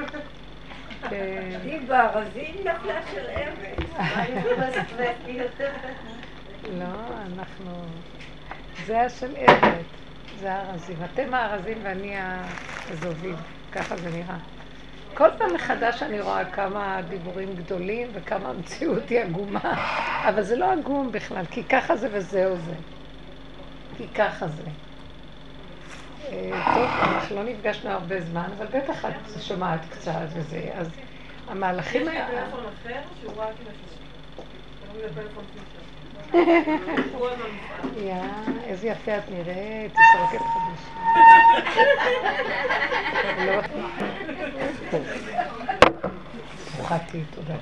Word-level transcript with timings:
כן. 1.10 1.58
היא 1.64 1.80
בארזים 1.88 2.54
נפלה 2.60 3.00
של 3.12 3.26
אבן. 3.30 3.86
לא, 6.78 6.84
אנחנו... 7.26 7.70
זה 8.86 9.00
השל 9.00 9.36
אבן, 9.36 9.82
זה 10.38 10.52
הארזים. 10.52 10.96
אתם 11.04 11.34
הארזים 11.34 11.78
ואני 11.82 12.14
הזובים, 12.90 13.36
ככה 13.72 13.96
זה 13.96 14.10
נראה. 14.10 14.36
כל 15.14 15.28
פעם 15.38 15.54
מחדש 15.54 16.02
אני 16.02 16.20
רואה 16.20 16.44
כמה 16.44 17.00
דיבורים 17.08 17.56
גדולים 17.56 18.08
וכמה 18.12 18.48
המציאות 18.48 19.08
היא 19.08 19.20
עגומה, 19.20 19.74
אבל 20.28 20.42
זה 20.42 20.56
לא 20.56 20.72
עגום 20.72 21.12
בכלל, 21.12 21.44
כי 21.50 21.64
ככה 21.64 21.96
זה 21.96 22.08
וזהו 22.12 22.56
זה. 22.56 22.74
כי 23.96 24.08
ככה 24.08 24.48
זה. 24.48 24.62
טוב, 26.74 26.90
אנחנו 27.00 27.36
לא 27.36 27.42
נפגשנו 27.42 27.90
הרבה 27.90 28.20
זמן, 28.20 28.48
אבל 28.58 28.66
בטח 28.66 29.04
את 29.04 29.42
שומעת 29.42 29.80
קצת 29.90 30.26
וזה, 30.32 30.70
אז 30.74 30.90
המהלכים 31.48 32.08
האלה... 32.08 32.20
יש 32.20 32.30
לי 32.30 32.36
טלפון 32.40 32.64
אחר 32.82 33.00
שהוא 33.20 33.32
רק 33.36 33.54
עם 33.60 33.66
יא, 37.96 38.14
איזה 38.64 38.86
יפה 38.86 39.18
את 39.18 39.22
נראית, 39.30 39.92
תסרקת 39.92 40.40
חדשה. 40.40 40.90
לא. 43.46 43.62
פוחדתי, 46.76 47.22
תודה. 47.34 47.56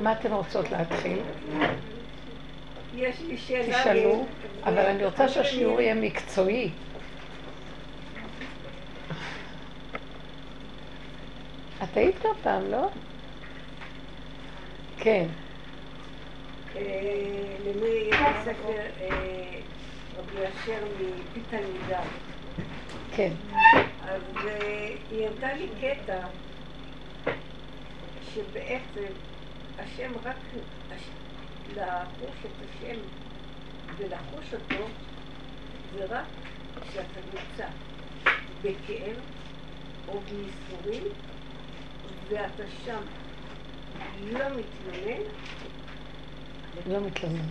מה 0.00 0.12
אתן 0.12 0.32
רוצות 0.32 0.70
להתחיל? 0.70 1.18
יש 2.94 3.20
לי 3.20 3.36
שאלה. 3.36 3.80
תשאלו, 3.80 4.26
אבל 4.64 4.78
אני 4.86 5.04
רוצה 5.04 5.28
שהשיעור 5.28 5.80
יהיה 5.80 5.94
מקצועי. 5.94 6.70
את 11.82 11.96
היית 11.96 12.18
כבר 12.18 12.30
פעם, 12.42 12.70
לא? 12.70 12.88
כן. 14.98 15.26
אה, 16.76 16.82
למי 17.66 17.86
יש 17.86 18.16
ספר 18.44 18.78
אה, 19.00 19.60
רבי 20.18 20.46
אשר 20.46 20.84
מפיתלמידה. 21.00 22.00
כן. 23.16 23.32
אז 24.02 24.22
אה, 24.46 24.88
היא 25.10 25.26
הראתה 25.26 25.54
לי 25.54 25.68
קטע 25.80 26.18
שבעצם 28.34 29.12
השם 29.78 30.12
רק 30.24 30.36
לחוש 31.74 32.44
את 32.44 32.64
השם 32.64 32.98
ולחוש 33.96 34.54
אותו 34.54 34.84
זה 35.94 36.04
רק 36.04 36.26
כשאתה 36.80 37.20
נמצא 37.26 37.66
בכאב 38.62 39.16
או 40.08 40.20
בייסורים 40.20 41.12
ואתה 42.28 42.62
שם 42.84 43.00
לא 44.32 44.44
מתלונן 44.48 45.22
לא 46.86 47.00
מתלונן. 47.00 47.48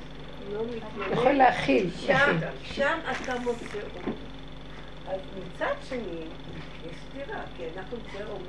לא 0.52 0.66
מתלונן. 0.66 1.12
יכול 1.14 1.32
להכיל. 1.32 1.90
שם, 1.92 2.38
שם 2.64 3.00
אתה 3.12 3.40
מוצא 3.40 3.78
אותו. 3.84 4.12
אז 5.08 5.20
מצד 5.38 5.74
שני, 5.90 6.26
יש 6.90 6.96
סתירה, 7.10 7.42
כי 7.58 7.64
אנחנו 7.78 7.98
כבר 8.12 8.32
אומרים 8.32 8.46